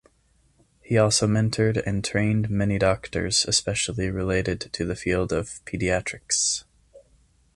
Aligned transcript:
He 0.81 0.97
also 0.97 1.27
mentored 1.27 1.79
and 1.85 2.03
trained 2.03 2.49
many 2.49 2.79
doctors 2.79 3.45
especially 3.45 4.09
related 4.09 4.61
to 4.73 4.83
the 4.83 4.95
field 4.95 5.31
of 5.31 5.63
paediatrics. 5.65 6.63